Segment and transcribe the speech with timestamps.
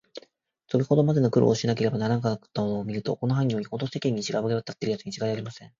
[0.65, 5.69] それほどまでの苦労をしなければならなかったのをみると、この犯人は、よほど世間に知れわたっているやつにちがいありません。